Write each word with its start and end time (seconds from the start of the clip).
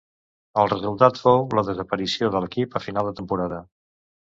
El 0.61 0.71
resultat 0.71 1.19
fou 1.25 1.43
la 1.59 1.65
desaparició 1.69 2.31
de 2.37 2.43
l'equip 2.47 2.81
a 2.81 2.83
final 2.89 3.11
de 3.13 3.17
temporada. 3.23 3.63